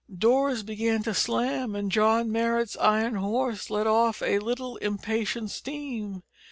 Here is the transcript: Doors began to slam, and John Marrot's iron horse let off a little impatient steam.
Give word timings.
Doors 0.17 0.63
began 0.63 1.03
to 1.03 1.13
slam, 1.13 1.75
and 1.75 1.91
John 1.91 2.31
Marrot's 2.31 2.75
iron 2.77 3.13
horse 3.13 3.69
let 3.69 3.85
off 3.85 4.23
a 4.23 4.39
little 4.39 4.77
impatient 4.77 5.51
steam. 5.51 6.23